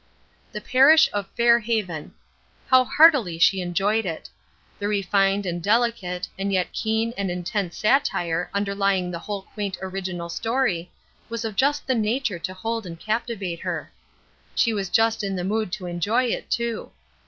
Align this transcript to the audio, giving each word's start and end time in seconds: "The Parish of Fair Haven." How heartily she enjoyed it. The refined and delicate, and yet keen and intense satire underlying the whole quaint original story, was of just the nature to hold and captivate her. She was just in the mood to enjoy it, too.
"The 0.51 0.61
Parish 0.61 1.07
of 1.13 1.29
Fair 1.37 1.59
Haven." 1.59 2.15
How 2.69 2.83
heartily 2.85 3.37
she 3.37 3.61
enjoyed 3.61 4.03
it. 4.03 4.31
The 4.79 4.87
refined 4.87 5.45
and 5.45 5.61
delicate, 5.61 6.27
and 6.39 6.51
yet 6.51 6.73
keen 6.73 7.13
and 7.19 7.29
intense 7.29 7.77
satire 7.77 8.49
underlying 8.51 9.11
the 9.11 9.19
whole 9.19 9.43
quaint 9.43 9.77
original 9.79 10.27
story, 10.29 10.89
was 11.29 11.45
of 11.45 11.55
just 11.55 11.85
the 11.85 11.93
nature 11.93 12.39
to 12.39 12.53
hold 12.55 12.87
and 12.87 12.99
captivate 12.99 13.59
her. 13.59 13.91
She 14.55 14.73
was 14.73 14.89
just 14.89 15.23
in 15.23 15.35
the 15.35 15.43
mood 15.43 15.71
to 15.73 15.85
enjoy 15.85 16.23
it, 16.23 16.49
too. 16.49 16.91